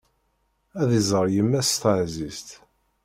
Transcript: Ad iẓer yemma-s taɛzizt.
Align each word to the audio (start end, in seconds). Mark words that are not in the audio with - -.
Ad 0.81 0.89
iẓer 0.99 1.27
yemma-s 1.33 1.71
taɛzizt. 1.81 2.49